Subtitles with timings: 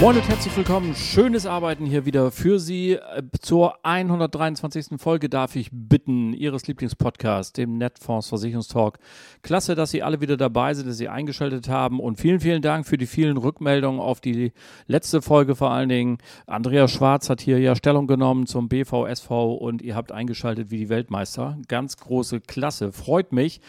[0.00, 0.94] Moin und herzlich willkommen.
[0.94, 2.92] Schönes Arbeiten hier wieder für Sie.
[2.92, 4.98] Äh, zur 123.
[4.98, 8.98] Folge darf ich bitten, Ihres Lieblingspodcasts, dem Netfonds Versicherungstalk.
[9.42, 12.86] Klasse, dass Sie alle wieder dabei sind, dass Sie eingeschaltet haben und vielen, vielen Dank
[12.86, 14.52] für die vielen Rückmeldungen auf die
[14.86, 16.16] letzte Folge vor allen Dingen.
[16.46, 20.88] Andreas Schwarz hat hier ja Stellung genommen zum BVSV und ihr habt eingeschaltet wie die
[20.88, 21.58] Weltmeister.
[21.68, 22.92] Ganz große Klasse.
[22.92, 23.60] Freut mich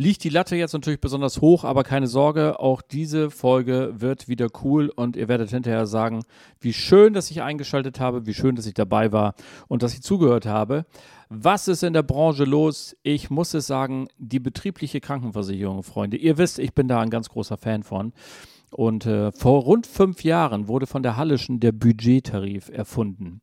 [0.00, 4.48] liegt die Latte jetzt natürlich besonders hoch, aber keine Sorge, auch diese Folge wird wieder
[4.64, 6.22] cool und ihr werdet hinterher sagen,
[6.58, 9.34] wie schön, dass ich eingeschaltet habe, wie schön, dass ich dabei war
[9.68, 10.86] und dass ich zugehört habe.
[11.28, 12.96] Was ist in der Branche los?
[13.02, 16.16] Ich muss es sagen, die betriebliche Krankenversicherung, Freunde.
[16.16, 18.14] Ihr wisst, ich bin da ein ganz großer Fan von.
[18.70, 23.42] Und äh, vor rund fünf Jahren wurde von der Hallischen der Budgettarif erfunden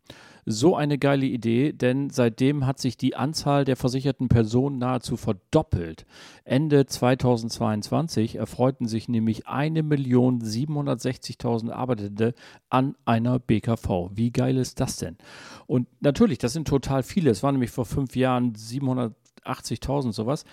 [0.50, 6.06] so eine geile Idee, denn seitdem hat sich die Anzahl der versicherten Personen nahezu verdoppelt.
[6.46, 12.34] Ende 2022 erfreuten sich nämlich 1.760.000 Arbeitende
[12.70, 14.12] an einer BKV.
[14.14, 15.18] Wie geil ist das denn?
[15.66, 17.30] Und natürlich, das sind total viele.
[17.30, 20.46] Es waren nämlich vor fünf Jahren 780.000 sowas.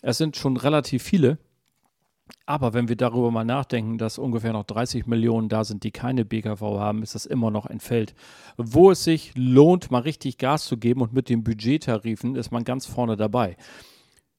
[0.00, 1.36] Es sind schon relativ viele.
[2.46, 6.24] Aber wenn wir darüber mal nachdenken, dass ungefähr noch 30 Millionen da sind, die keine
[6.24, 8.14] BKV haben, ist das immer noch ein Feld,
[8.56, 12.64] wo es sich lohnt, mal richtig Gas zu geben und mit den Budgettarifen ist man
[12.64, 13.56] ganz vorne dabei.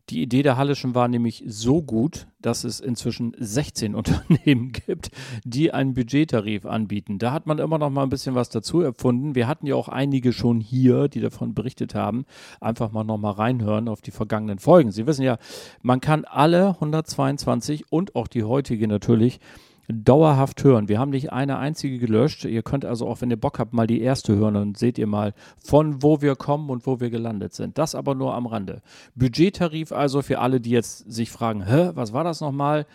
[0.10, 5.10] Die Idee der Hallischen war nämlich so gut, dass es inzwischen 16 Unternehmen gibt,
[5.44, 7.18] die einen Budgettarif anbieten.
[7.18, 9.34] Da hat man immer noch mal ein bisschen was dazu erfunden.
[9.34, 12.26] Wir hatten ja auch einige schon hier, die davon berichtet haben.
[12.62, 14.92] Einfach mal noch mal reinhören auf die vergangenen Folgen.
[14.92, 15.40] Sie wissen ja,
[15.82, 19.40] man kann alle 122 und auch die heutige natürlich
[19.88, 20.90] dauerhaft hören.
[20.90, 22.46] Wir haben nicht eine einzige gelöscht.
[22.46, 25.08] Ihr könnt also auch, wenn ihr Bock habt, mal die erste hören und seht ihr
[25.08, 27.78] mal, von wo wir kommen und wo wir gelandet sind.
[27.78, 28.82] Das aber nur am Rande.
[29.16, 32.86] Budgettarif also für alle, die jetzt sich fragen, hä, was war das nochmal?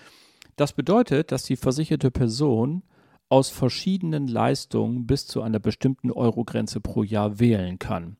[0.56, 2.82] Das bedeutet, dass die versicherte Person
[3.28, 8.16] aus verschiedenen Leistungen bis zu einer bestimmten Eurogrenze pro Jahr wählen kann.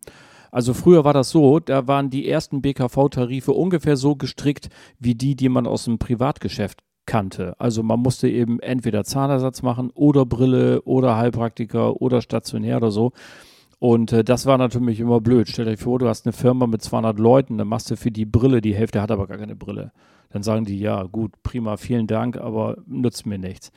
[0.52, 5.36] Also früher war das so, da waren die ersten BKV-Tarife ungefähr so gestrickt wie die,
[5.36, 7.54] die man aus dem Privatgeschäft kannte.
[7.58, 13.12] Also man musste eben entweder Zahnersatz machen oder Brille oder Heilpraktiker oder stationär oder so.
[13.80, 15.48] Und äh, das war natürlich immer blöd.
[15.48, 18.26] Stell dir vor, du hast eine Firma mit 200 Leuten, dann machst du für die
[18.26, 19.92] Brille, die Hälfte hat aber gar keine Brille.
[20.28, 23.72] Dann sagen die, ja gut, prima, vielen Dank, aber nützt mir nichts.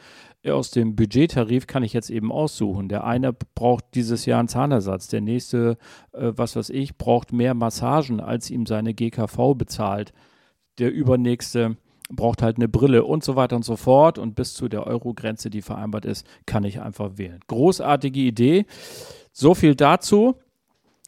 [0.46, 2.90] Aus dem Budgettarif kann ich jetzt eben aussuchen.
[2.90, 5.78] Der eine braucht dieses Jahr einen Zahnersatz, der nächste,
[6.12, 10.14] äh, was weiß ich, braucht mehr Massagen, als ihm seine GKV bezahlt.
[10.80, 11.78] Der übernächste
[12.16, 14.18] braucht halt eine Brille und so weiter und so fort.
[14.18, 17.40] Und bis zu der Euro-Grenze, die vereinbart ist, kann ich einfach wählen.
[17.48, 18.66] Großartige Idee.
[19.32, 20.36] So viel dazu.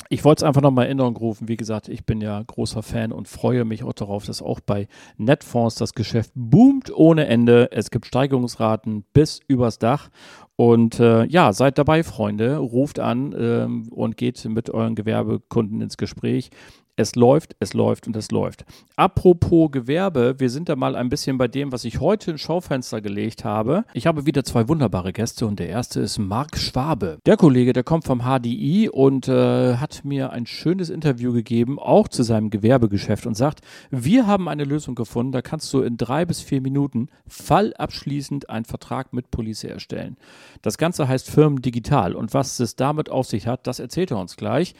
[0.09, 1.47] Ich wollte es einfach nochmal in Erinnerung rufen.
[1.47, 4.87] Wie gesagt, ich bin ja großer Fan und freue mich auch darauf, dass auch bei
[5.17, 7.71] Netfonds das Geschäft boomt ohne Ende.
[7.71, 10.09] Es gibt Steigerungsraten bis übers Dach.
[10.55, 12.57] Und äh, ja, seid dabei, Freunde.
[12.57, 16.51] Ruft an ähm, und geht mit euren Gewerbekunden ins Gespräch.
[16.97, 18.63] Es läuft, es läuft und es läuft.
[18.95, 23.01] Apropos Gewerbe, wir sind da mal ein bisschen bei dem, was ich heute ins Schaufenster
[23.01, 23.83] gelegt habe.
[23.93, 27.17] Ich habe wieder zwei wunderbare Gäste und der erste ist Marc Schwabe.
[27.25, 32.07] Der Kollege, der kommt vom HDI und äh, hat mir ein schönes Interview gegeben, auch
[32.07, 33.59] zu seinem Gewerbegeschäft und sagt,
[33.91, 38.63] wir haben eine Lösung gefunden, da kannst du in drei bis vier Minuten fallabschließend einen
[38.63, 40.15] Vertrag mit Police erstellen.
[40.61, 44.19] Das Ganze heißt Firmen Digital und was es damit auf sich hat, das erzählt er
[44.19, 44.75] uns gleich.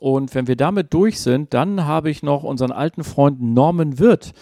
[0.00, 4.32] Und wenn wir damit durch sind, dann habe ich noch unseren alten Freund Norman Wirth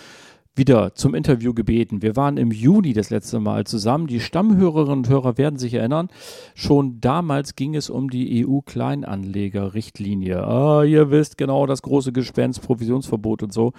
[0.55, 2.03] wieder zum Interview gebeten.
[2.03, 4.07] Wir waren im Juni das letzte Mal zusammen.
[4.07, 6.11] Die Stammhörerinnen und Hörer werden sich erinnern.
[6.55, 10.45] Schon damals ging es um die EU-Kleinanleger-Richtlinie.
[10.45, 13.73] Ah, ihr wisst genau, das große Gespenst, Provisionsverbot und so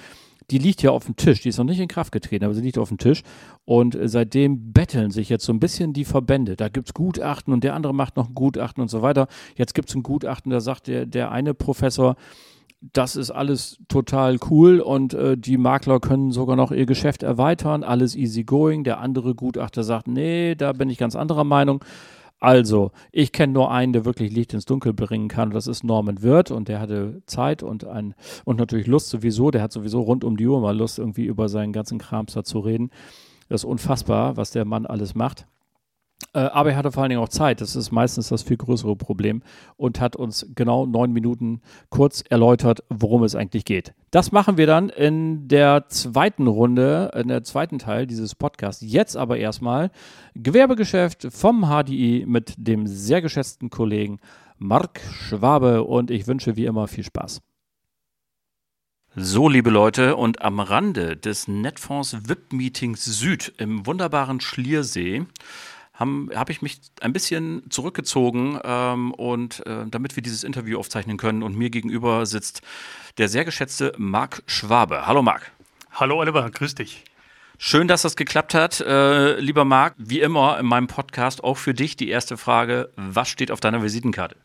[0.52, 1.42] die liegt ja auf dem Tisch.
[1.42, 3.24] Die ist noch nicht in Kraft getreten, aber sie liegt auf dem Tisch.
[3.66, 6.56] Und seitdem betteln sich jetzt so ein bisschen die Verbände.
[6.56, 9.28] Da gibt es Gutachten und der andere macht noch ein Gutachten und so weiter.
[9.56, 12.16] Jetzt gibt es ein Gutachten, da sagt der, der eine Professor,
[12.94, 17.84] das ist alles total cool und äh, die Makler können sogar noch ihr Geschäft erweitern,
[17.84, 18.84] alles easy going.
[18.86, 21.84] Der andere Gutachter sagt, nee, da bin ich ganz anderer Meinung.
[22.40, 25.52] Also, ich kenne nur einen, der wirklich Licht ins Dunkel bringen kann.
[25.52, 28.16] Das ist Norman Wirth und der hatte Zeit und ein
[28.46, 29.52] und natürlich Lust sowieso.
[29.52, 32.44] Der hat sowieso rund um die Uhr mal Lust, irgendwie über seinen ganzen Krams da
[32.44, 32.92] zu reden.
[33.50, 35.48] Das ist unfassbar, was der Mann alles macht.
[36.34, 37.62] Äh, aber er hatte vor allen Dingen auch Zeit.
[37.62, 39.42] Das ist meistens das viel größere Problem
[39.78, 43.94] und hat uns genau neun Minuten kurz erläutert, worum es eigentlich geht.
[44.12, 48.84] Das machen wir dann in der zweiten Runde, in der zweiten Teil dieses Podcasts.
[48.86, 49.92] Jetzt aber erstmal
[50.36, 54.20] Gewerbegeschäft vom HDI mit dem sehr geschätzten Kollegen
[54.58, 57.42] Marc Schwabe und ich wünsche wie immer viel Spaß.
[59.16, 65.26] So, liebe Leute, und am Rande des Netfonds VIP-Meetings Süd im wunderbaren Schliersee
[66.00, 71.18] habe hab ich mich ein bisschen zurückgezogen ähm, und äh, damit wir dieses Interview aufzeichnen
[71.18, 72.62] können und mir gegenüber sitzt
[73.18, 75.06] der sehr geschätzte Marc Schwabe.
[75.06, 75.52] Hallo Marc.
[75.92, 77.04] Hallo Oliver, grüß dich.
[77.58, 78.80] Schön, dass das geklappt hat.
[78.80, 83.28] Äh, lieber Marc, wie immer in meinem Podcast auch für dich die erste Frage, was
[83.28, 84.38] steht auf deiner Visitenkarte?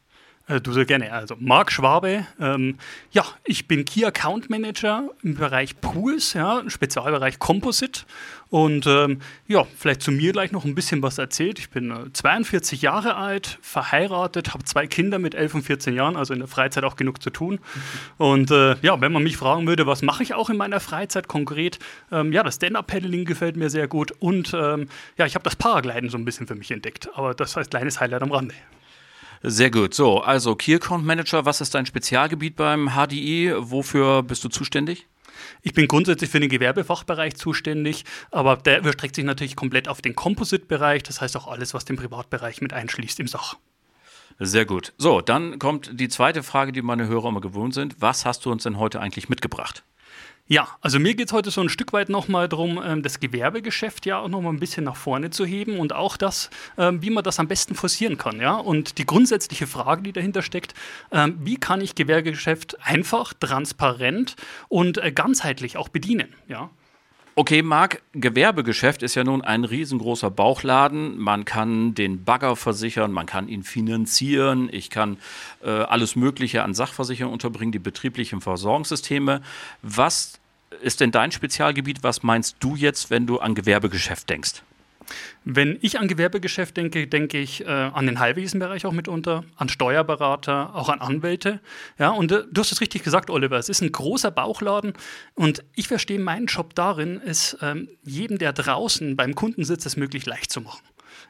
[0.46, 1.12] Äh, du sehr gerne.
[1.12, 2.76] Also Marc Schwabe, ähm,
[3.10, 8.02] ja, ich bin Key Account Manager im Bereich Pools, ja, im Spezialbereich Composite.
[8.50, 11.58] Und ähm, ja, vielleicht zu mir gleich noch ein bisschen was erzählt.
[11.58, 16.16] Ich bin äh, 42 Jahre alt, verheiratet, habe zwei Kinder mit 11 und 14 Jahren,
[16.16, 17.58] also in der Freizeit auch genug zu tun.
[18.18, 21.26] Und äh, ja, wenn man mich fragen würde, was mache ich auch in meiner Freizeit
[21.26, 21.78] konkret,
[22.12, 26.10] ähm, ja, das Stand-Up-Paddling gefällt mir sehr gut und ähm, ja, ich habe das Paragliden
[26.10, 27.08] so ein bisschen für mich entdeckt.
[27.14, 28.54] Aber das als kleines Highlight am Rande.
[29.46, 29.92] Sehr gut.
[29.92, 33.52] So, also Key Account Manager, was ist dein Spezialgebiet beim HDI?
[33.54, 35.06] Wofür bist du zuständig?
[35.60, 40.14] Ich bin grundsätzlich für den Gewerbefachbereich zuständig, aber der überstreckt sich natürlich komplett auf den
[40.14, 43.56] Composite-Bereich, das heißt auch alles, was den Privatbereich mit einschließt im Sach.
[44.38, 44.94] Sehr gut.
[44.96, 47.96] So, dann kommt die zweite Frage, die meine Hörer immer gewohnt sind.
[48.00, 49.84] Was hast du uns denn heute eigentlich mitgebracht?
[50.46, 54.04] Ja, also mir geht es heute so ein Stück weit nochmal darum, ähm, das Gewerbegeschäft
[54.04, 57.24] ja auch nochmal ein bisschen nach vorne zu heben und auch das, ähm, wie man
[57.24, 58.38] das am besten forcieren kann.
[58.42, 58.56] Ja?
[58.56, 60.74] Und die grundsätzliche Frage, die dahinter steckt,
[61.10, 64.36] ähm, wie kann ich Gewerbegeschäft einfach, transparent
[64.68, 66.34] und äh, ganzheitlich auch bedienen?
[66.46, 66.68] Ja?
[67.36, 71.18] Okay, Marc, Gewerbegeschäft ist ja nun ein riesengroßer Bauchladen.
[71.18, 75.16] Man kann den Bagger versichern, man kann ihn finanzieren, ich kann
[75.64, 79.42] äh, alles Mögliche an Sachversicherungen unterbringen, die betrieblichen Versorgungssysteme.
[79.82, 80.38] Was
[80.80, 82.04] ist denn dein Spezialgebiet?
[82.04, 84.62] Was meinst du jetzt, wenn du an Gewerbegeschäft denkst?
[85.44, 90.74] Wenn ich an Gewerbegeschäft denke, denke ich äh, an den Heilwesenbereich auch mitunter, an Steuerberater,
[90.74, 91.60] auch an Anwälte.
[91.98, 94.94] Ja, und äh, du hast es richtig gesagt, Oliver, es ist ein großer Bauchladen
[95.34, 99.96] und ich verstehe meinen Job darin, es ähm, jedem, der draußen beim Kunden sitzt, es
[99.96, 100.82] möglichst leicht zu machen.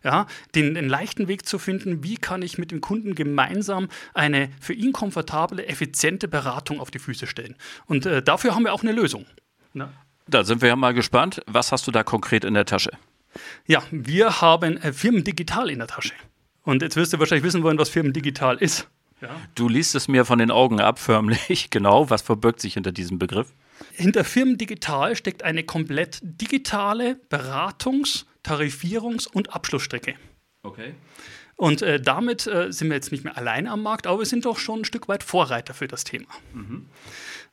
[0.03, 4.51] Ja, den, den, leichten Weg zu finden, wie kann ich mit dem Kunden gemeinsam eine
[4.61, 7.57] für ihn komfortable, effiziente Beratung auf die Füße stellen.
[7.87, 9.25] Und äh, dafür haben wir auch eine Lösung.
[9.73, 9.91] Na?
[10.27, 11.43] Da sind wir ja mal gespannt.
[11.47, 12.91] Was hast du da konkret in der Tasche?
[13.67, 16.15] Ja, wir haben äh, Firmendigital in der Tasche.
[16.63, 18.89] Und jetzt wirst du wahrscheinlich wissen wollen, was Firmendigital ist.
[19.21, 19.31] Ja.
[19.55, 21.71] Du liest es mir von den Augen ab, förmlich.
[21.71, 23.53] Genau, was verbirgt sich hinter diesem Begriff?
[23.93, 30.15] Hinter Firmendigital steckt eine komplett digitale Beratungs-, Tarifierungs- und Abschlussstrecke.
[30.63, 30.95] Okay.
[31.57, 34.45] Und äh, damit äh, sind wir jetzt nicht mehr alleine am Markt, aber wir sind
[34.45, 36.29] doch schon ein Stück weit Vorreiter für das Thema.
[36.53, 36.87] Mhm.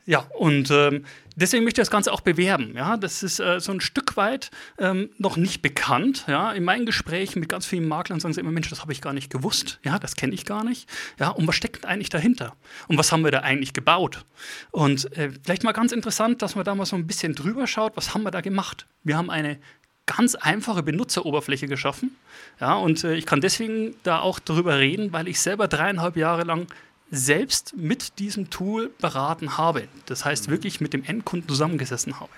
[0.05, 1.05] Ja, und ähm,
[1.35, 2.73] deswegen möchte ich das Ganze auch bewerben.
[2.75, 4.49] Ja, das ist äh, so ein Stück weit
[4.79, 6.25] ähm, noch nicht bekannt.
[6.27, 9.01] Ja, in meinen Gesprächen mit ganz vielen Maklern sagen sie immer: Mensch, das habe ich
[9.01, 9.79] gar nicht gewusst.
[9.83, 10.89] Ja, das kenne ich gar nicht.
[11.19, 12.55] Ja, und was steckt eigentlich dahinter?
[12.87, 14.25] Und was haben wir da eigentlich gebaut?
[14.71, 17.95] Und äh, vielleicht mal ganz interessant, dass man da mal so ein bisschen drüber schaut.
[17.95, 18.87] Was haben wir da gemacht?
[19.03, 19.59] Wir haben eine
[20.07, 22.15] ganz einfache Benutzeroberfläche geschaffen.
[22.59, 26.43] Ja, und äh, ich kann deswegen da auch darüber reden, weil ich selber dreieinhalb Jahre
[26.43, 26.67] lang
[27.11, 29.87] selbst mit diesem Tool beraten habe.
[30.05, 30.53] Das heißt mhm.
[30.53, 32.31] wirklich mit dem Endkunden zusammengesessen habe.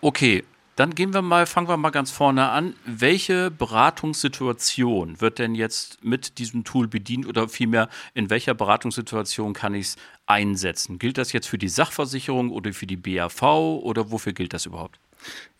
[0.00, 0.44] Okay,
[0.76, 2.74] dann gehen wir mal, fangen wir mal ganz vorne an.
[2.84, 9.74] Welche Beratungssituation wird denn jetzt mit diesem Tool bedient oder vielmehr in welcher Beratungssituation kann
[9.74, 9.96] ich es
[10.26, 10.98] einsetzen?
[10.98, 14.98] Gilt das jetzt für die Sachversicherung oder für die BAV oder wofür gilt das überhaupt?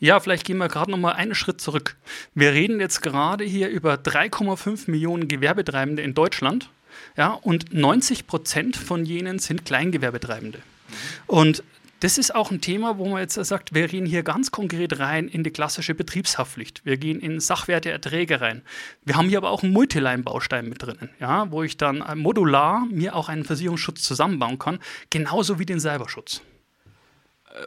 [0.00, 1.96] Ja, vielleicht gehen wir gerade noch mal einen Schritt zurück.
[2.34, 6.68] Wir reden jetzt gerade hier über 3,5 Millionen Gewerbetreibende in Deutschland
[7.16, 10.60] ja, und 90 Prozent von jenen sind Kleingewerbetreibende.
[11.26, 11.62] Und
[12.00, 15.26] das ist auch ein Thema, wo man jetzt sagt, wir gehen hier ganz konkret rein
[15.26, 16.84] in die klassische Betriebshaftpflicht.
[16.84, 18.60] Wir gehen in Sachwerteerträge rein.
[19.04, 23.16] Wir haben hier aber auch einen Multiline-Baustein mit drinnen, ja, wo ich dann modular mir
[23.16, 26.42] auch einen Versicherungsschutz zusammenbauen kann, genauso wie den Cyberschutz.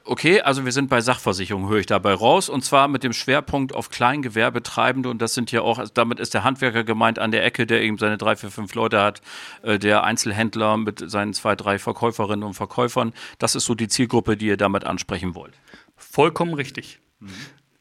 [0.03, 3.73] Okay, also wir sind bei Sachversicherung, höre ich dabei raus, und zwar mit dem Schwerpunkt
[3.73, 7.45] auf Kleingewerbetreibende und das sind ja auch, also damit ist der Handwerker gemeint an der
[7.45, 9.21] Ecke, der eben seine drei, vier, fünf Leute hat,
[9.61, 13.13] äh, der Einzelhändler mit seinen zwei, drei Verkäuferinnen und Verkäufern.
[13.39, 15.53] Das ist so die Zielgruppe, die ihr damit ansprechen wollt.
[15.95, 16.99] Vollkommen richtig.
[17.21, 17.29] Mhm.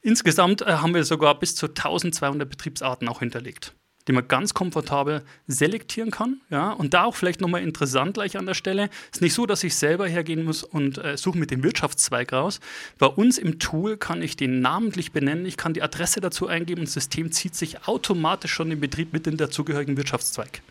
[0.01, 3.75] Insgesamt äh, haben wir sogar bis zu 1200 Betriebsarten auch hinterlegt.
[4.09, 6.41] Die man ganz komfortabel selektieren kann.
[6.51, 6.73] Ja?
[6.73, 9.75] Und da auch vielleicht nochmal interessant gleich an der Stelle, ist nicht so, dass ich
[9.75, 12.61] selber hergehen muss und äh, suche mit dem Wirtschaftszweig raus.
[12.99, 16.81] Bei uns im Tool kann ich den namentlich benennen, ich kann die Adresse dazu eingeben
[16.81, 20.63] und das System zieht sich automatisch schon den Betrieb mit den dazugehörigen Wirtschaftszweig.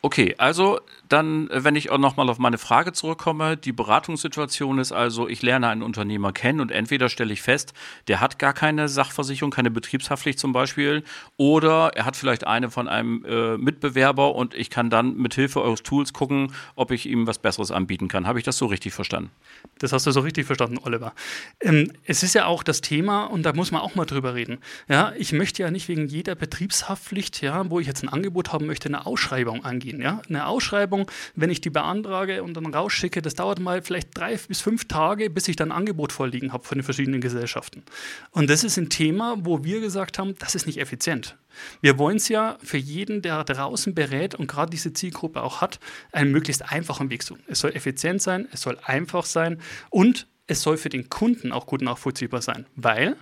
[0.00, 0.78] Okay, also
[1.08, 5.68] dann, wenn ich auch nochmal auf meine Frage zurückkomme, die Beratungssituation ist also, ich lerne
[5.68, 7.72] einen Unternehmer kennen und entweder stelle ich fest,
[8.06, 11.02] der hat gar keine Sachversicherung, keine Betriebshaftpflicht zum Beispiel,
[11.36, 15.62] oder er hat vielleicht eine von einem äh, Mitbewerber und ich kann dann mit Hilfe
[15.62, 18.26] eures Tools gucken, ob ich ihm was Besseres anbieten kann.
[18.26, 19.30] Habe ich das so richtig verstanden?
[19.78, 21.12] Das hast du so richtig verstanden, Oliver.
[21.60, 24.58] Ähm, es ist ja auch das Thema, und da muss man auch mal drüber reden.
[24.88, 28.66] Ja, ich möchte ja nicht wegen jeder Betriebshaftpflicht, ja, wo ich jetzt ein Angebot haben
[28.66, 30.04] möchte, eine Ausschreibung angehen gehen.
[30.04, 30.22] Ja?
[30.28, 34.60] Eine Ausschreibung, wenn ich die beantrage und dann rausschicke, das dauert mal vielleicht drei bis
[34.60, 37.82] fünf Tage, bis ich dann ein Angebot vorliegen habe von den verschiedenen Gesellschaften.
[38.30, 41.36] Und das ist ein Thema, wo wir gesagt haben, das ist nicht effizient.
[41.80, 45.80] Wir wollen es ja für jeden, der draußen berät und gerade diese Zielgruppe auch hat,
[46.12, 47.42] einen möglichst einfachen Weg suchen.
[47.48, 51.66] Es soll effizient sein, es soll einfach sein und es soll für den Kunden auch
[51.66, 53.16] gut nachvollziehbar sein, weil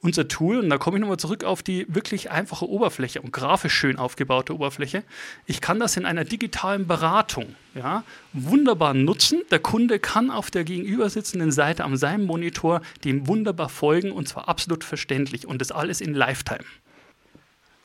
[0.00, 3.72] unser Tool, und da komme ich nochmal zurück auf die wirklich einfache Oberfläche und grafisch
[3.72, 5.04] schön aufgebaute Oberfläche.
[5.46, 9.40] Ich kann das in einer digitalen Beratung ja, wunderbar nutzen.
[9.50, 14.28] Der Kunde kann auf der gegenüber sitzenden Seite an seinem Monitor dem wunderbar folgen und
[14.28, 16.64] zwar absolut verständlich und das alles in Lifetime.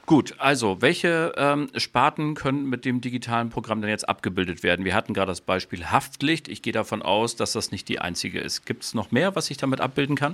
[0.10, 4.84] Gut, also welche ähm, Sparten können mit dem digitalen Programm denn jetzt abgebildet werden?
[4.84, 6.48] Wir hatten gerade das Beispiel Haftpflicht.
[6.48, 8.66] Ich gehe davon aus, dass das nicht die einzige ist.
[8.66, 10.34] Gibt es noch mehr, was ich damit abbilden kann?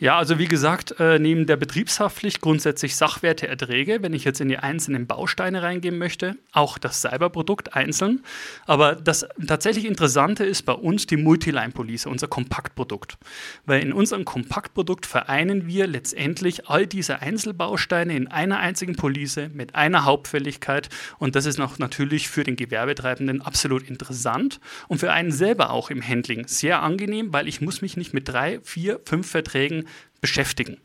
[0.00, 4.56] Ja, also wie gesagt, äh, neben der Betriebshaftpflicht grundsätzlich Sachwerteerträge, wenn ich jetzt in die
[4.56, 8.22] einzelnen Bausteine reingehen möchte, auch das Cyberprodukt einzeln.
[8.64, 13.18] Aber das tatsächlich Interessante ist bei uns die Multiline-Police, unser Kompaktprodukt.
[13.66, 19.74] Weil in unserem Kompaktprodukt vereinen wir letztendlich all diese Einzelbausteine in einer einzigen Police mit
[19.74, 20.88] einer Hauptfälligkeit.
[21.18, 25.90] Und das ist noch natürlich für den Gewerbetreibenden absolut interessant und für einen selber auch
[25.90, 29.88] im Handling sehr angenehm, weil ich muss mich nicht mit drei, vier, fünf Verträgen
[30.20, 30.76] beschäftigen.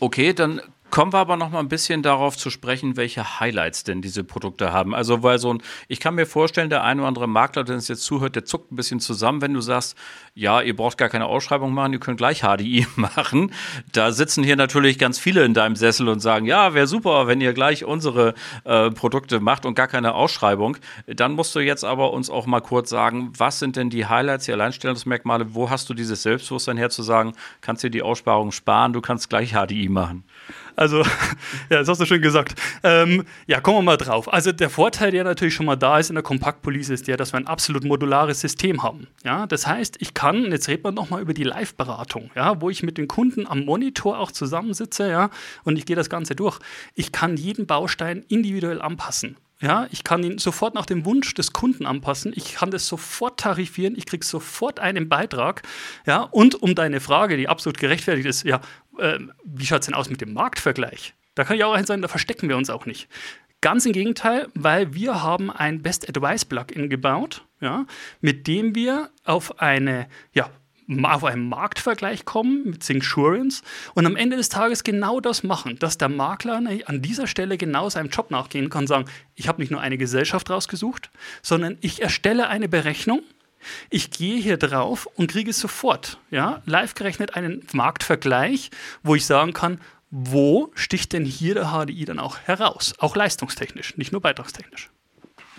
[0.00, 0.60] Okay, dann
[0.94, 4.72] Kommen wir aber noch mal ein bisschen darauf zu sprechen, welche Highlights denn diese Produkte
[4.72, 4.94] haben.
[4.94, 7.88] Also, weil so ein, ich kann mir vorstellen, der ein oder andere Makler, der uns
[7.88, 9.98] jetzt zuhört, der zuckt ein bisschen zusammen, wenn du sagst,
[10.36, 13.50] ja, ihr braucht gar keine Ausschreibung machen, ihr könnt gleich HDI machen.
[13.90, 17.40] Da sitzen hier natürlich ganz viele in deinem Sessel und sagen, ja, wäre super, wenn
[17.40, 20.76] ihr gleich unsere äh, Produkte macht und gar keine Ausschreibung.
[21.08, 24.44] Dann musst du jetzt aber uns auch mal kurz sagen, was sind denn die Highlights,
[24.44, 27.32] die Alleinstellungsmerkmale, wo hast du dieses Selbstbewusstsein her zu sagen,
[27.62, 30.22] kannst dir die Aussparung sparen, du kannst gleich HDI machen.
[30.76, 31.02] Also,
[31.70, 32.60] ja, das hast du schön gesagt.
[32.82, 34.32] Ähm, ja, kommen wir mal drauf.
[34.32, 37.32] Also, der Vorteil, der natürlich schon mal da ist in der Kompaktpolice, ist der, dass
[37.32, 39.06] wir ein absolut modulares System haben.
[39.24, 42.82] Ja, das heißt, ich kann, jetzt reden wir nochmal über die Live-Beratung, ja, wo ich
[42.82, 45.30] mit den Kunden am Monitor auch zusammensitze, ja,
[45.64, 46.58] und ich gehe das Ganze durch.
[46.94, 49.36] Ich kann jeden Baustein individuell anpassen.
[49.64, 52.34] Ja, ich kann ihn sofort nach dem Wunsch des Kunden anpassen.
[52.36, 53.94] Ich kann das sofort tarifieren.
[53.96, 55.62] Ich kriege sofort einen Beitrag.
[56.04, 58.60] Ja, und um deine Frage, die absolut gerechtfertigt ist, ja,
[58.98, 61.14] äh, wie schaut es denn aus mit dem Marktvergleich?
[61.34, 63.08] Da kann ich auch sagen, da verstecken wir uns auch nicht.
[63.62, 67.86] Ganz im Gegenteil, weil wir haben ein Best Advice Plugin gebaut, ja,
[68.20, 70.50] mit dem wir auf eine ja,
[71.02, 73.62] auf einen Marktvergleich kommen mit Syncsurance
[73.94, 77.88] und am Ende des Tages genau das machen, dass der Makler an dieser Stelle genau
[77.88, 81.10] seinem Job nachgehen kann, sagen, ich habe nicht nur eine Gesellschaft rausgesucht,
[81.42, 83.22] sondern ich erstelle eine Berechnung,
[83.90, 88.70] ich gehe hier drauf und kriege sofort, ja, live gerechnet einen Marktvergleich,
[89.02, 92.94] wo ich sagen kann, wo sticht denn hier der HDI dann auch heraus?
[92.98, 94.90] Auch leistungstechnisch, nicht nur beitragstechnisch.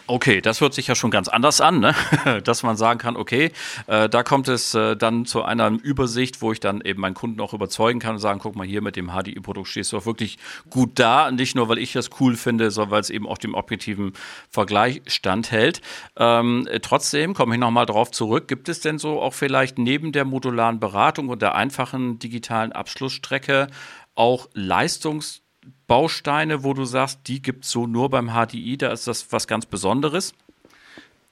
[0.08, 1.96] Okay, das hört sich ja schon ganz anders an, ne?
[2.44, 3.52] dass man sagen kann, okay,
[3.88, 7.42] äh, da kommt es äh, dann zu einer Übersicht, wo ich dann eben meinen Kunden
[7.42, 10.38] auch überzeugen kann und sagen, guck mal hier mit dem HDI-Produkt stehst du auch wirklich
[10.70, 13.56] gut da, nicht nur weil ich das cool finde, sondern weil es eben auch dem
[13.56, 14.14] objektiven
[14.52, 15.82] Vergleich standhält.
[16.18, 20.26] Ähm, trotzdem komme ich nochmal drauf zurück, gibt es denn so auch vielleicht neben der
[20.26, 23.68] modularen Beratung und der einfachen digitalen Abschlussstrecke
[24.14, 25.45] auch Leistungs
[25.88, 29.48] Bausteine, wo du sagst, die gibt es so nur beim HDI, da ist das was
[29.48, 30.34] ganz Besonderes?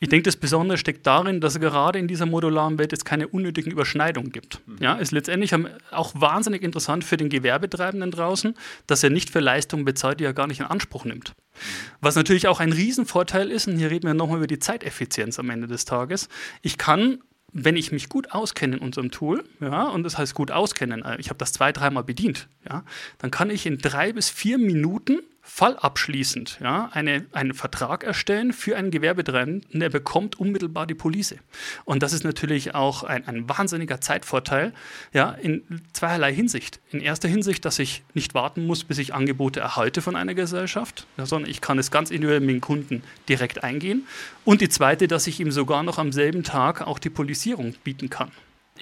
[0.03, 3.29] Ich denke, das Besondere steckt darin, dass es gerade in dieser modularen Welt jetzt keine
[3.29, 4.59] unnötigen Überschneidungen gibt.
[4.67, 4.77] Mhm.
[4.81, 5.55] Ja, ist letztendlich
[5.91, 8.53] auch wahnsinnig interessant für den Gewerbetreibenden draußen,
[8.85, 11.29] dass er nicht für Leistungen bezahlt, die er gar nicht in Anspruch nimmt.
[11.29, 11.61] Mhm.
[12.01, 15.49] Was natürlich auch ein Riesenvorteil ist, und hier reden wir nochmal über die Zeiteffizienz am
[15.49, 16.27] Ende des Tages.
[16.61, 17.19] Ich kann
[17.53, 21.17] wenn ich mich gut auskenne in unserem Tool, ja, und das heißt gut auskennen, äh,
[21.19, 22.83] ich habe das zwei, dreimal bedient, ja,
[23.19, 28.77] dann kann ich in drei bis vier Minuten fallabschließend ja, eine, einen Vertrag erstellen für
[28.77, 31.35] einen Gewerbetreibenden, der bekommt unmittelbar die Police.
[31.83, 34.73] Und das ist natürlich auch ein, ein wahnsinniger Zeitvorteil
[35.11, 36.79] ja, in zweierlei Hinsicht.
[36.91, 41.05] In erster Hinsicht, dass ich nicht warten muss, bis ich Angebote erhalte von einer Gesellschaft,
[41.17, 44.07] ja, sondern ich kann es ganz individuell mit dem Kunden direkt eingehen.
[44.45, 48.09] Und die zweite, dass ich ihm sogar noch am selben Tag auch die Polisierung bieten
[48.09, 48.31] kann.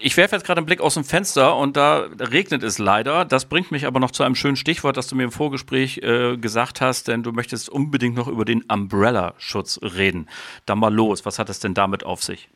[0.04, 3.24] Ich werfe jetzt gerade einen Blick aus dem Fenster und da regnet es leider.
[3.24, 6.38] Das bringt mich aber noch zu einem schönen Stichwort, das du mir im Vorgespräch äh,
[6.38, 10.28] gesagt hast, denn du möchtest unbedingt noch über den Umbrella-Schutz reden.
[10.66, 12.50] Dann mal los, was hat es denn damit auf sich?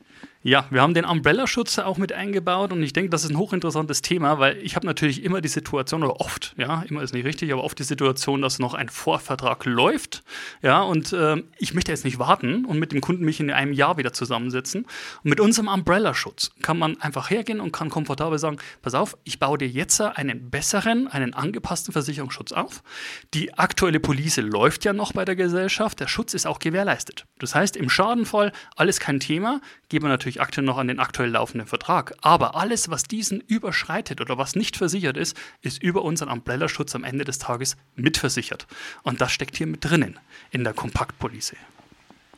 [0.46, 4.00] Ja, wir haben den Umbrella-Schutz auch mit eingebaut und ich denke, das ist ein hochinteressantes
[4.00, 7.52] Thema, weil ich habe natürlich immer die Situation, oder oft, ja, immer ist nicht richtig,
[7.52, 10.22] aber oft die Situation, dass noch ein Vorvertrag läuft,
[10.62, 13.72] ja, und äh, ich möchte jetzt nicht warten und mit dem Kunden mich in einem
[13.72, 14.82] Jahr wieder zusammensetzen.
[15.24, 19.40] Und mit unserem Umbrella-Schutz kann man einfach hergehen und kann komfortabel sagen, pass auf, ich
[19.40, 22.84] baue dir jetzt einen besseren, einen angepassten Versicherungsschutz auf.
[23.34, 27.26] Die aktuelle Police läuft ja noch bei der Gesellschaft, der Schutz ist auch gewährleistet.
[27.40, 31.30] Das heißt, im Schadenfall alles kein Thema, geben wir natürlich Akte noch an den aktuell
[31.30, 32.14] laufenden Vertrag.
[32.20, 37.04] Aber alles, was diesen überschreitet oder was nicht versichert ist, ist über unseren Umbrella-Schutz am
[37.04, 38.66] Ende des Tages mitversichert.
[39.02, 40.18] Und das steckt hier mit drinnen
[40.50, 41.56] in der Kompaktpolice.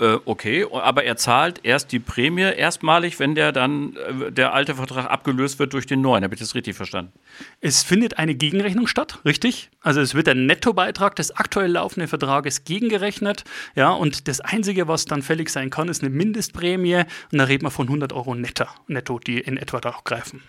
[0.01, 4.77] Äh, okay, aber er zahlt erst die Prämie erstmalig, wenn der dann äh, der alte
[4.77, 6.23] Vertrag abgelöst wird durch den neuen.
[6.23, 7.13] Habe ich das richtig verstanden?
[7.61, 9.71] Es findet eine Gegenrechnung statt, richtig?
[9.81, 15.05] Also es wird der Nettobeitrag des aktuell laufenden Vertrages gegengerechnet, ja, und das Einzige, was
[15.05, 18.67] dann fällig sein kann, ist eine Mindestprämie und da reden wir von 100 Euro netto,
[18.87, 20.43] netto die in etwa da auch greifen.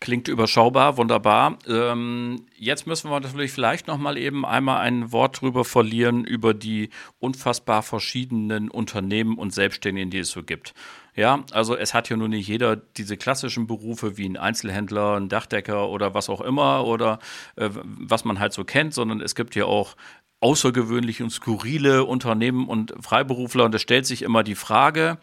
[0.00, 1.58] Klingt überschaubar, wunderbar.
[1.66, 6.54] Ähm, jetzt müssen wir natürlich vielleicht noch mal eben einmal ein Wort drüber verlieren über
[6.54, 10.72] die unfassbar verschiedenen Unternehmen und Selbstständigen, die es so gibt.
[11.16, 15.28] Ja, also es hat ja nur nicht jeder diese klassischen Berufe wie ein Einzelhändler, ein
[15.28, 17.18] Dachdecker oder was auch immer oder
[17.56, 19.96] äh, was man halt so kennt, sondern es gibt ja auch
[20.38, 25.18] außergewöhnliche und skurrile Unternehmen und Freiberufler und es stellt sich immer die Frage,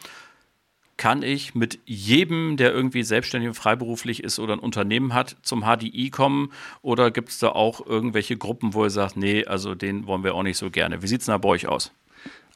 [0.98, 5.64] kann ich mit jedem, der irgendwie selbstständig und freiberuflich ist oder ein Unternehmen hat, zum
[5.64, 6.52] HDI kommen?
[6.82, 10.36] Oder gibt es da auch irgendwelche Gruppen, wo ihr sagt, nee, also den wollen wir
[10.36, 11.02] auch nicht so gerne?
[11.02, 11.92] Wie sieht es da bei euch aus?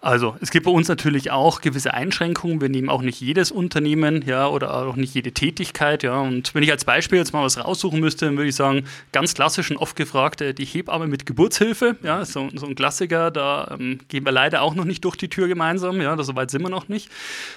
[0.01, 2.62] Also es gibt bei uns natürlich auch gewisse Einschränkungen.
[2.62, 6.22] Wir nehmen auch nicht jedes Unternehmen, ja, oder auch nicht jede Tätigkeit, ja.
[6.22, 9.34] Und wenn ich als Beispiel jetzt mal was raussuchen müsste, dann würde ich sagen, ganz
[9.34, 13.75] klassisch und oft gefragt, äh, die Hebamme mit Geburtshilfe, ja, so, so ein Klassiker, da
[13.77, 16.62] ähm, gehen wir leider auch noch nicht durch die Tür gemeinsam, ja, so weit sind
[16.62, 17.10] wir noch nicht.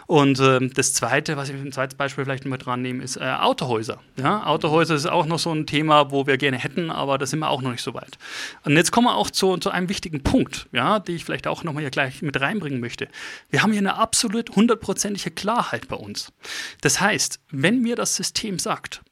[0.09, 3.21] Und ähm, das Zweite, was ich ein zweites Beispiel vielleicht mal dran nehme, ist äh,
[3.21, 4.01] Autohäuser.
[4.17, 7.39] Ja, Autohäuser ist auch noch so ein Thema, wo wir gerne hätten, aber da sind
[7.39, 8.19] wir auch noch nicht so weit.
[8.65, 11.63] Und jetzt kommen wir auch zu, zu einem wichtigen Punkt, ja, die ich vielleicht auch
[11.63, 13.09] nochmal hier gleich mit mit reinbringen möchte.
[13.51, 16.33] Wir haben hier eine absolut hundertprozentige Klarheit bei uns.
[16.81, 19.03] Das heißt, wenn mir das System sagt,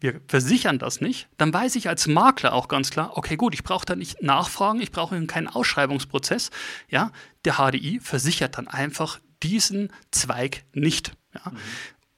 [0.00, 3.64] wir versichern das nicht, dann weiß ich als Makler auch ganz klar, okay, gut, ich
[3.64, 6.50] brauche da nicht nachfragen, ich brauche keinen Ausschreibungsprozess.
[6.88, 7.10] Ja,
[7.44, 11.12] der HDI versichert dann einfach diesen Zweig nicht.
[11.34, 11.50] Ja.
[11.50, 11.58] Mhm.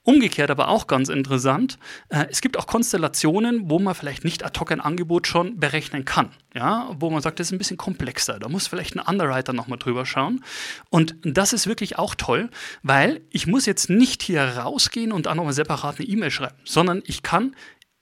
[0.03, 4.59] Umgekehrt aber auch ganz interessant, äh, es gibt auch Konstellationen, wo man vielleicht nicht ad
[4.59, 6.31] hoc ein Angebot schon berechnen kann.
[6.55, 8.39] Ja, wo man sagt, das ist ein bisschen komplexer.
[8.39, 10.43] Da muss vielleicht ein Underwriter nochmal drüber schauen.
[10.89, 12.49] Und das ist wirklich auch toll,
[12.83, 17.03] weil ich muss jetzt nicht hier rausgehen und dann nochmal separat eine E-Mail schreiben, sondern
[17.05, 17.55] ich kann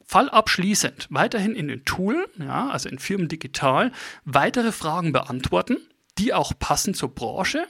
[0.06, 3.92] fallabschließend weiterhin in den Tool, ja, also in Firmen digital,
[4.24, 5.76] weitere Fragen beantworten,
[6.16, 7.66] die auch passen zur Branche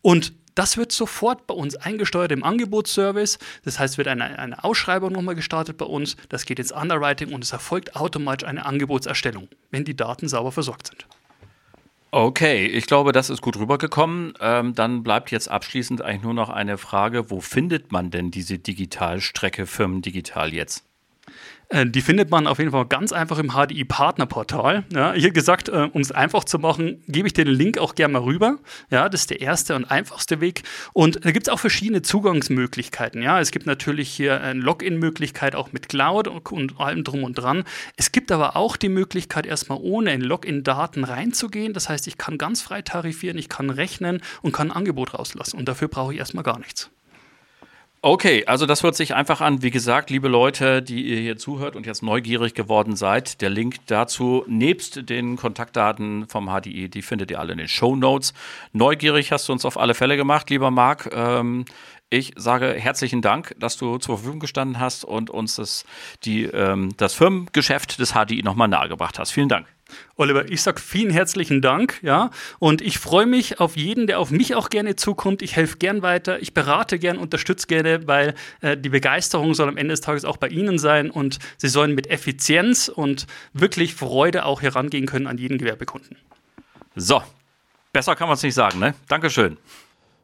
[0.00, 3.38] und das wird sofort bei uns eingesteuert im Angebotsservice.
[3.64, 6.16] Das heißt, wird eine, eine Ausschreibung nochmal gestartet bei uns.
[6.28, 10.88] Das geht ins Underwriting und es erfolgt automatisch eine Angebotserstellung, wenn die Daten sauber versorgt
[10.88, 11.06] sind.
[12.10, 14.34] Okay, ich glaube, das ist gut rübergekommen.
[14.40, 18.56] Ähm, dann bleibt jetzt abschließend eigentlich nur noch eine Frage: Wo findet man denn diese
[18.56, 20.84] Digitalstrecke Firmen Digital jetzt?
[21.68, 24.84] Äh, die findet man auf jeden Fall ganz einfach im HDI-Partnerportal.
[24.92, 28.14] Ja, hier gesagt, äh, um es einfach zu machen, gebe ich den Link auch gerne
[28.14, 28.58] mal rüber.
[28.90, 30.62] Ja, das ist der erste und einfachste Weg.
[30.92, 33.22] Und da gibt es auch verschiedene Zugangsmöglichkeiten.
[33.22, 37.34] Ja, es gibt natürlich hier eine Login-Möglichkeit auch mit Cloud und, und allem drum und
[37.34, 37.64] dran.
[37.96, 41.72] Es gibt aber auch die Möglichkeit, erstmal ohne in Login-Daten reinzugehen.
[41.72, 45.58] Das heißt, ich kann ganz frei tarifieren, ich kann rechnen und kann ein Angebot rauslassen.
[45.58, 46.90] Und dafür brauche ich erstmal gar nichts.
[48.06, 49.62] Okay, also das hört sich einfach an.
[49.62, 53.76] Wie gesagt, liebe Leute, die ihr hier zuhört und jetzt neugierig geworden seid, der Link
[53.86, 58.34] dazu nebst den Kontaktdaten vom HDI, die findet ihr alle in den Show Notes.
[58.74, 61.08] Neugierig hast du uns auf alle Fälle gemacht, lieber Marc.
[61.14, 61.64] Ähm,
[62.10, 65.86] ich sage herzlichen Dank, dass du zur Verfügung gestanden hast und uns das,
[66.24, 69.30] die, ähm, das Firmengeschäft des HDI nochmal nahegebracht hast.
[69.30, 69.73] Vielen Dank.
[70.16, 74.30] Oliver, ich sage vielen herzlichen Dank, ja, und ich freue mich auf jeden, der auf
[74.30, 75.42] mich auch gerne zukommt.
[75.42, 79.76] Ich helfe gern weiter, ich berate gern, unterstütze gerne, weil äh, die Begeisterung soll am
[79.76, 84.44] Ende des Tages auch bei Ihnen sein und Sie sollen mit Effizienz und wirklich Freude
[84.44, 86.16] auch herangehen können an jeden Gewerbekunden.
[86.96, 87.22] So,
[87.92, 88.94] besser kann man es nicht sagen, ne?
[89.08, 89.56] Dankeschön.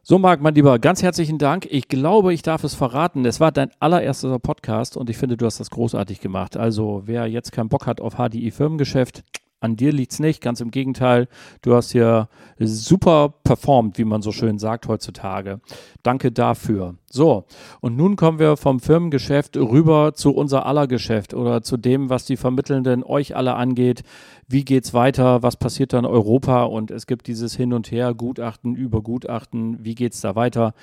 [0.03, 1.67] So, Marc, mein Lieber, ganz herzlichen Dank.
[1.69, 3.23] Ich glaube, ich darf es verraten.
[3.23, 6.57] Es war dein allererster Podcast und ich finde, du hast das großartig gemacht.
[6.57, 9.23] Also, wer jetzt keinen Bock hat auf HDI Firmengeschäft,
[9.61, 11.27] an dir liegt es nicht, ganz im Gegenteil.
[11.61, 12.27] Du hast hier
[12.59, 15.61] super performt, wie man so schön sagt heutzutage.
[16.03, 16.95] Danke dafür.
[17.09, 17.45] So,
[17.79, 22.25] und nun kommen wir vom Firmengeschäft rüber zu unser aller Geschäft oder zu dem, was
[22.25, 24.01] die Vermittelnden euch alle angeht.
[24.47, 25.43] Wie geht's weiter?
[25.43, 26.63] Was passiert da in Europa?
[26.63, 29.85] Und es gibt dieses Hin und Her, Gutachten über Gutachten.
[29.85, 30.73] Wie geht's da weiter?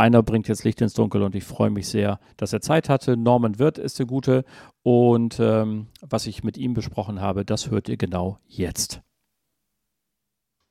[0.00, 3.18] Einer bringt jetzt Licht ins Dunkel und ich freue mich sehr, dass er Zeit hatte.
[3.18, 4.46] Norman Wirth ist der Gute
[4.82, 9.02] und ähm, was ich mit ihm besprochen habe, das hört ihr genau jetzt.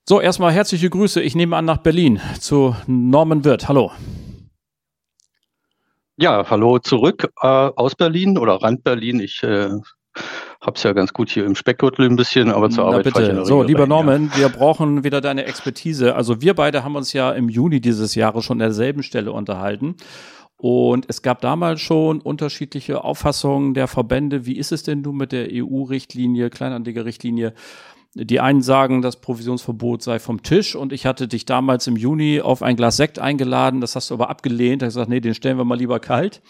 [0.07, 1.21] So, erstmal herzliche Grüße.
[1.21, 3.67] Ich nehme an nach Berlin zu Norman Wirth.
[3.67, 3.91] Hallo.
[6.17, 9.19] Ja, hallo zurück äh, aus Berlin oder Rand Berlin.
[9.19, 9.69] Ich äh,
[10.61, 13.39] hab's ja ganz gut hier im Speckgürtel ein bisschen, aber zur Na Arbeit bitte.
[13.39, 13.87] ich So, lieber ja.
[13.87, 16.15] Norman, wir brauchen wieder deine Expertise.
[16.15, 19.95] Also wir beide haben uns ja im Juni dieses Jahres schon an derselben Stelle unterhalten.
[20.57, 24.45] Und es gab damals schon unterschiedliche Auffassungen der Verbände.
[24.45, 27.53] Wie ist es denn nun mit der EU-Richtlinie, Kleinanlegerrichtlinie?
[28.13, 32.41] Die einen sagen, das Provisionsverbot sei vom Tisch und ich hatte dich damals im Juni
[32.41, 35.57] auf ein Glas Sekt eingeladen, das hast du aber abgelehnt, hast gesagt, nee, den stellen
[35.57, 36.41] wir mal lieber kalt.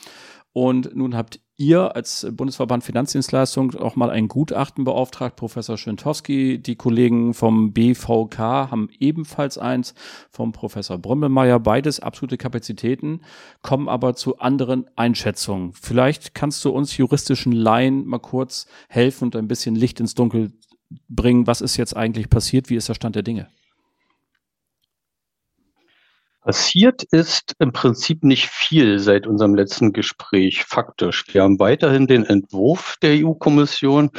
[0.54, 6.58] Und nun habt ihr als Bundesverband Finanzdienstleistung auch mal ein Gutachten beauftragt, Professor Schwintowski.
[6.58, 9.93] Die Kollegen vom BVK haben ebenfalls eins
[10.32, 11.60] vom Professor Brümmelmeier.
[11.60, 13.22] Beides absolute Kapazitäten,
[13.62, 15.74] kommen aber zu anderen Einschätzungen.
[15.74, 20.54] Vielleicht kannst du uns juristischen Laien mal kurz helfen und ein bisschen Licht ins Dunkel
[21.10, 21.45] bringen.
[21.45, 22.69] Was ist jetzt eigentlich passiert?
[22.69, 23.50] Wie ist der Stand der Dinge?
[26.41, 31.25] Passiert ist im Prinzip nicht viel seit unserem letzten Gespräch, faktisch.
[31.32, 34.10] Wir haben weiterhin den Entwurf der EU-Kommission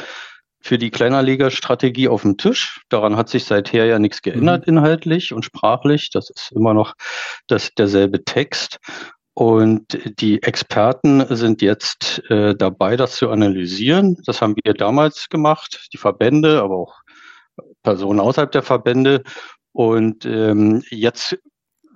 [0.61, 2.81] für die Kleinanlegerstrategie auf dem Tisch.
[2.89, 6.11] Daran hat sich seither ja nichts geändert inhaltlich und sprachlich.
[6.11, 6.93] Das ist immer noch
[7.47, 8.77] das, derselbe Text.
[9.33, 14.17] Und die Experten sind jetzt äh, dabei, das zu analysieren.
[14.25, 17.01] Das haben wir damals gemacht, die Verbände, aber auch
[17.81, 19.23] Personen außerhalb der Verbände.
[19.71, 21.39] Und ähm, jetzt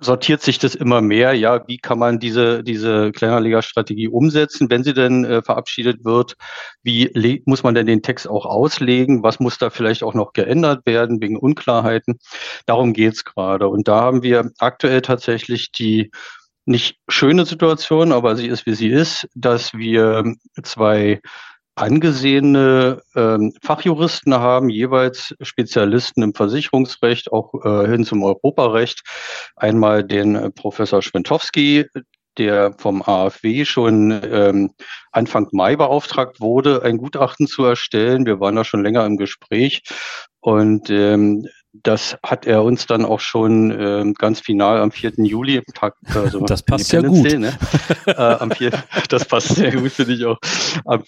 [0.00, 1.32] sortiert sich das immer mehr.
[1.34, 6.36] Ja, wie kann man diese, diese Kleinanlegerstrategie umsetzen, wenn sie denn äh, verabschiedet wird?
[6.82, 9.22] Wie muss man denn den Text auch auslegen?
[9.22, 12.18] Was muss da vielleicht auch noch geändert werden wegen Unklarheiten?
[12.66, 13.68] Darum geht's gerade.
[13.68, 16.10] Und da haben wir aktuell tatsächlich die
[16.66, 21.20] nicht schöne Situation, aber sie ist, wie sie ist, dass wir zwei
[21.76, 29.02] angesehene ähm, Fachjuristen haben, jeweils Spezialisten im Versicherungsrecht, auch äh, hin zum Europarecht.
[29.56, 31.84] Einmal den äh, Professor Schwentowski,
[32.38, 34.72] der vom AfW schon ähm,
[35.12, 38.26] Anfang Mai beauftragt wurde, ein Gutachten zu erstellen.
[38.26, 39.82] Wir waren da schon länger im Gespräch
[40.40, 41.46] und ähm,
[41.82, 45.14] das hat er uns dann auch schon ähm, ganz final am 4.
[45.18, 47.24] Juli, Tag, also Das passt ja gut.
[47.24, 47.58] Day, ne?
[48.06, 48.72] äh, am 4,
[49.08, 50.38] das passt sehr gut, finde ich auch.
[50.84, 51.02] Am,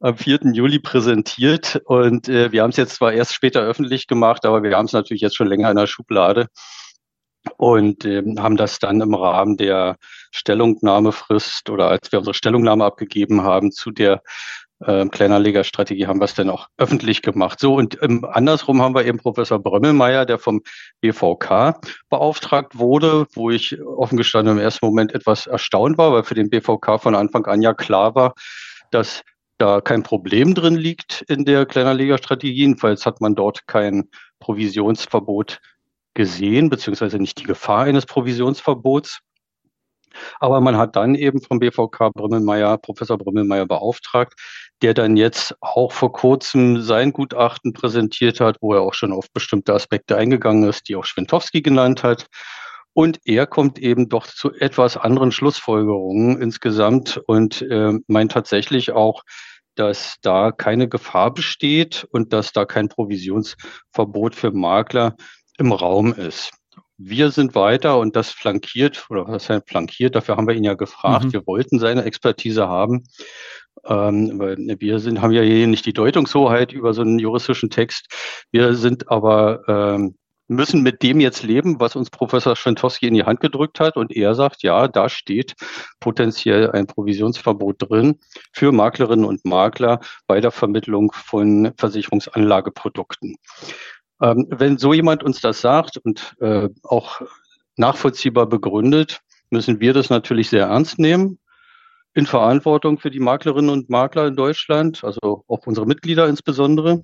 [0.00, 0.40] am 4.
[0.52, 4.76] Juli präsentiert und äh, wir haben es jetzt zwar erst später öffentlich gemacht, aber wir
[4.76, 6.48] haben es natürlich jetzt schon länger in der Schublade
[7.56, 9.96] und ähm, haben das dann im Rahmen der
[10.30, 14.22] Stellungnahmefrist oder als wir unsere Stellungnahme abgegeben haben zu der
[14.86, 17.60] äh, Kleinanlegerstrategie haben wir es dann auch öffentlich gemacht.
[17.60, 20.62] So und ähm, andersrum haben wir eben Professor Brömmelmeier, der vom
[21.00, 26.34] BVK beauftragt wurde, wo ich offen gestanden im ersten Moment etwas erstaunt war, weil für
[26.34, 28.34] den BVK von Anfang an ja klar war,
[28.90, 29.22] dass
[29.58, 32.52] da kein Problem drin liegt in der Kleinanlegerstrategie.
[32.52, 34.08] Jedenfalls hat man dort kein
[34.40, 35.60] Provisionsverbot
[36.14, 39.20] gesehen, beziehungsweise nicht die Gefahr eines Provisionsverbots.
[40.40, 44.34] Aber man hat dann eben vom BVK Brümmelmeier, Professor Brümmelmeier beauftragt,
[44.82, 49.26] der dann jetzt auch vor kurzem sein Gutachten präsentiert hat, wo er auch schon auf
[49.32, 52.26] bestimmte Aspekte eingegangen ist, die auch Schwentowski genannt hat.
[52.94, 59.22] Und er kommt eben doch zu etwas anderen Schlussfolgerungen insgesamt und äh, meint tatsächlich auch,
[59.76, 65.16] dass da keine Gefahr besteht und dass da kein Provisionsverbot für Makler
[65.58, 66.52] im Raum ist.
[66.98, 70.74] Wir sind weiter und das flankiert, oder was heißt flankiert, dafür haben wir ihn ja
[70.74, 71.26] gefragt.
[71.26, 71.32] Mhm.
[71.32, 73.04] Wir wollten seine Expertise haben.
[73.84, 78.06] Ähm, weil wir sind, haben ja hier nicht die Deutungshoheit über so einen juristischen Text.
[78.52, 83.24] Wir sind aber, ähm, müssen mit dem jetzt leben, was uns Professor Schwentowski in die
[83.24, 83.96] Hand gedrückt hat.
[83.96, 85.54] Und er sagt, ja, da steht
[85.98, 88.20] potenziell ein Provisionsverbot drin
[88.52, 93.36] für Maklerinnen und Makler bei der Vermittlung von Versicherungsanlageprodukten.
[94.22, 97.20] Ähm, wenn so jemand uns das sagt und äh, auch
[97.76, 101.38] nachvollziehbar begründet, müssen wir das natürlich sehr ernst nehmen.
[102.14, 107.02] In Verantwortung für die Maklerinnen und Makler in Deutschland, also auch unsere Mitglieder insbesondere.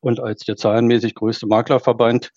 [0.00, 2.30] und als der zahlenmäßig größte Maklerverband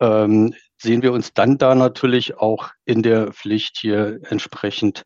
[0.00, 5.04] ähm, sehen wir uns dann da natürlich auch in der Pflicht, hier entsprechend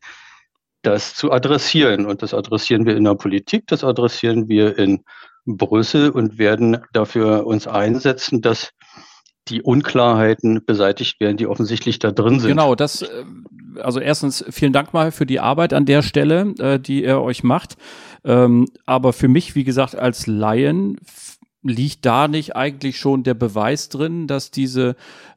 [0.81, 2.05] das zu adressieren.
[2.05, 5.03] Und das adressieren wir in der Politik, das adressieren wir in
[5.45, 8.71] Brüssel und werden dafür uns einsetzen, dass
[9.47, 12.49] die Unklarheiten beseitigt werden, die offensichtlich da drin sind.
[12.49, 13.07] Genau, das, äh,
[13.81, 17.43] also erstens vielen Dank mal für die Arbeit an der Stelle, äh, die ihr euch
[17.43, 17.75] macht.
[18.23, 20.97] Ähm, aber für mich, wie gesagt, als Laien
[21.63, 24.95] liegt da nicht eigentlich schon der Beweis drin, dass diese,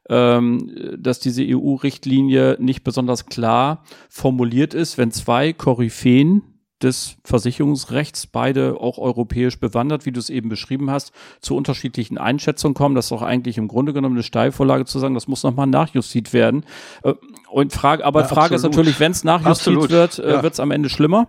[0.09, 8.79] ähm, dass diese EU-Richtlinie nicht besonders klar formuliert ist, wenn zwei Koryphäen des Versicherungsrechts, beide
[8.79, 12.95] auch europäisch bewandert, wie du es eben beschrieben hast, zu unterschiedlichen Einschätzungen kommen.
[12.95, 16.33] Das ist doch eigentlich im Grunde genommen eine Steilvorlage zu sagen, das muss nochmal nachjustiert
[16.33, 16.65] werden.
[17.03, 17.13] Äh,
[17.49, 18.73] und Frage, aber ja, Frage absolut.
[18.73, 20.43] ist natürlich, wenn es nachjustiert wird, äh, ja.
[20.43, 21.27] wird es am Ende schlimmer?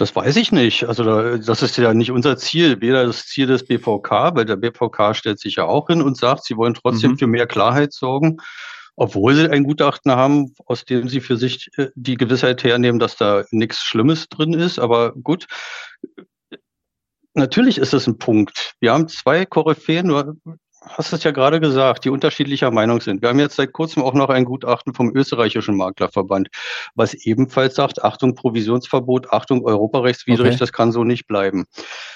[0.00, 0.84] Das weiß ich nicht.
[0.84, 5.14] Also das ist ja nicht unser Ziel, weder das Ziel des BVK, weil der BVK
[5.14, 7.18] stellt sich ja auch hin und sagt, sie wollen trotzdem mhm.
[7.18, 8.38] für mehr Klarheit sorgen,
[8.96, 13.16] obwohl sie ein Gutachten haben, aus dem sie für sich äh, die Gewissheit hernehmen, dass
[13.16, 14.78] da nichts Schlimmes drin ist.
[14.78, 15.48] Aber gut,
[17.34, 18.76] natürlich ist es ein Punkt.
[18.80, 20.10] Wir haben zwei Koryphäen,
[20.82, 23.20] hast es ja gerade gesagt, die unterschiedlicher Meinung sind.
[23.22, 26.48] Wir haben jetzt seit kurzem auch noch ein Gutachten vom österreichischen Maklerverband,
[26.94, 30.56] was ebenfalls sagt, Achtung, Provisionsverbot, Achtung, europarechtswidrig, okay.
[30.58, 31.66] das kann so nicht bleiben.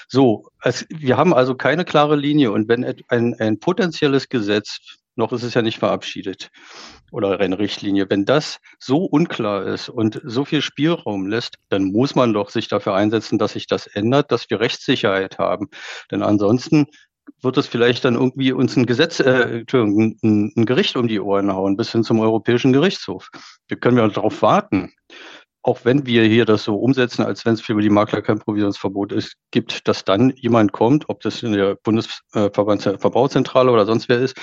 [0.07, 4.79] So, es, wir haben also keine klare Linie und wenn ein, ein potenzielles Gesetz,
[5.15, 6.49] noch ist es ja nicht verabschiedet,
[7.11, 12.15] oder eine Richtlinie, wenn das so unklar ist und so viel Spielraum lässt, dann muss
[12.15, 15.69] man doch sich dafür einsetzen, dass sich das ändert, dass wir Rechtssicherheit haben.
[16.11, 16.87] Denn ansonsten
[17.41, 21.53] wird es vielleicht dann irgendwie uns ein Gesetz, äh, ein, ein Gericht um die Ohren
[21.53, 23.29] hauen, bis hin zum Europäischen Gerichtshof.
[23.67, 24.93] Wir können ja darauf warten.
[25.61, 29.11] Auch wenn wir hier das so umsetzen, als wenn es für die Makler kein Provisionsverbot
[29.11, 34.37] ist, gibt, dass dann jemand kommt, ob das in der Bundesverbraucherzentrale oder sonst wer ist,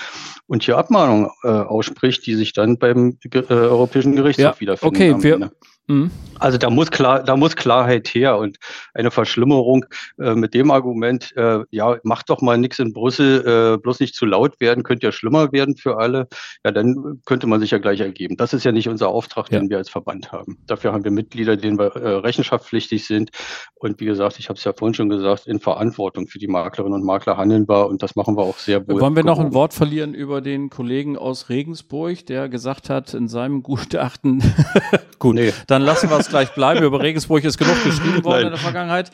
[0.48, 5.14] und hier Abmahnungen äh, ausspricht, die sich dann beim äh, Europäischen Gerichtshof ja, wiederfinden.
[5.14, 5.52] Okay, wir,
[5.92, 6.11] Mhm.
[6.38, 8.59] Also da muss klar, da muss Klarheit her und
[8.94, 9.85] eine Verschlimmerung
[10.18, 14.16] äh, mit dem Argument, äh, ja, macht doch mal nichts in Brüssel, äh, bloß nicht
[14.16, 16.26] zu laut werden, könnte ja schlimmer werden für alle.
[16.64, 18.37] Ja, dann könnte man sich ja gleich ergeben.
[18.37, 19.61] Das ist ja nicht unser Auftrag, ja.
[19.61, 20.59] den wir als Verband haben.
[20.66, 23.31] Dafür haben wir Mitglieder, denen wir äh, rechenschaftspflichtig sind.
[23.76, 26.94] Und wie gesagt, ich habe es ja vorhin schon gesagt, in Verantwortung für die Maklerinnen
[26.94, 29.00] und Makler handeln wir und das machen wir auch sehr wohl.
[29.00, 33.28] Wollen wir noch ein Wort verlieren über den Kollegen aus Regensburg, der gesagt hat, in
[33.28, 34.42] seinem Gutachten,
[35.20, 36.84] gut, nee dann lassen wir es gleich bleiben.
[36.84, 38.46] Über Regensburg ist genug geschrieben worden Nein.
[38.46, 39.10] in der Vergangenheit.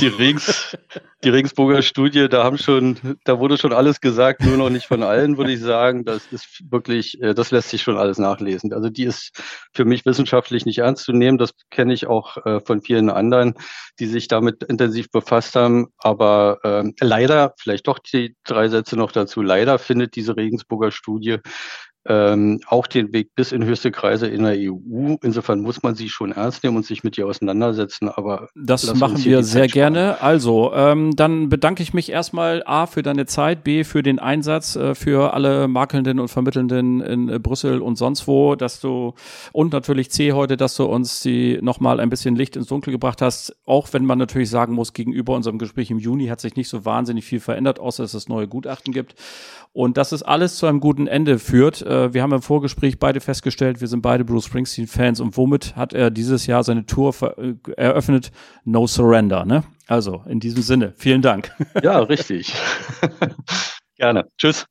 [0.00, 0.76] Die, Regens,
[1.24, 5.02] die Regensburger Studie, da haben schon, da wurde schon alles gesagt, nur noch nicht von
[5.02, 6.04] allen, würde ich sagen.
[6.04, 8.72] Das ist wirklich, äh, das lässt sich schon alles nachlesen.
[8.72, 9.32] Also die ist
[9.72, 11.38] für mich wissenschaftlich nicht ernst zu nehmen.
[11.38, 13.54] Das kenne ich auch äh, von vielen anderen,
[13.98, 15.88] die sich damit intensiv befasst haben.
[15.98, 21.38] Aber äh, leider, vielleicht doch die drei Sätze noch dazu, leider findet diese Regensburger Studie
[22.08, 25.16] ähm, auch den Weg bis in höchste Kreise in der EU.
[25.22, 28.08] Insofern muss man sie schon ernst nehmen und sich mit ihr auseinandersetzen.
[28.08, 30.20] Aber das machen wir sehr gerne.
[30.20, 34.76] Also, ähm, dann bedanke ich mich erstmal A für deine Zeit, B für den Einsatz,
[34.76, 39.14] äh, für alle Makelnden und Vermittelnden in äh, Brüssel und sonst wo, dass du
[39.52, 43.22] und natürlich C heute, dass du uns die nochmal ein bisschen Licht ins Dunkel gebracht
[43.22, 43.56] hast.
[43.66, 46.84] Auch wenn man natürlich sagen muss, gegenüber unserem Gespräch im Juni hat sich nicht so
[46.84, 49.14] wahnsinnig viel verändert, außer dass es neue Gutachten gibt.
[49.72, 51.82] Und dass es alles zu einem guten Ende führt.
[51.82, 55.92] Äh, wir haben im Vorgespräch beide festgestellt, wir sind beide Bruce Springsteen-Fans und womit hat
[55.92, 58.30] er dieses Jahr seine Tour äh, eröffnet?
[58.64, 59.64] No Surrender, ne?
[59.86, 61.52] Also, in diesem Sinne, vielen Dank.
[61.82, 62.52] Ja, richtig.
[63.96, 64.26] Gerne.
[64.36, 64.66] Tschüss.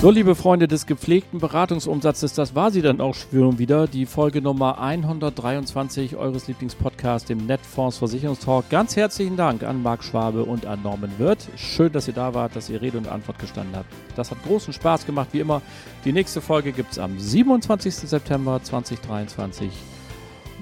[0.00, 3.88] So, liebe Freunde des gepflegten Beratungsumsatzes, das war sie dann auch schon wieder.
[3.88, 8.70] Die Folge Nummer 123 eures Lieblingspodcasts, dem Netfonds Versicherungstalk.
[8.70, 11.48] Ganz herzlichen Dank an Marc Schwabe und an Norman Wirth.
[11.56, 13.92] Schön, dass ihr da wart, dass ihr Rede und Antwort gestanden habt.
[14.14, 15.62] Das hat großen Spaß gemacht, wie immer.
[16.04, 17.92] Die nächste Folge gibt es am 27.
[17.92, 19.68] September 2023.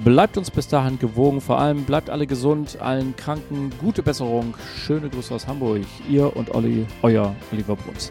[0.03, 4.55] Bleibt uns bis dahin gewogen, vor allem bleibt alle gesund, allen Kranken gute Besserung.
[4.79, 5.83] Schöne Grüße aus Hamburg.
[6.09, 8.11] Ihr und Olli, euer Oliver Bruns.